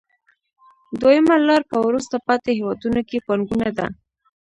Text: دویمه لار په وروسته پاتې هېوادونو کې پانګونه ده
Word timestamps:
دویمه 0.99 1.35
لار 1.47 1.61
په 1.71 1.77
وروسته 1.87 2.15
پاتې 2.27 2.49
هېوادونو 2.59 3.01
کې 3.09 3.25
پانګونه 3.27 3.69
ده 3.77 3.87